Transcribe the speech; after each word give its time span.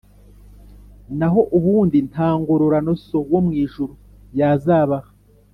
naho 1.19 1.41
ubundi 1.57 1.97
nta 2.09 2.29
ngororano 2.39 2.93
So 3.05 3.19
wo 3.31 3.39
mu 3.45 3.51
ijuru 3.63 3.93
yazabaha 4.39 5.09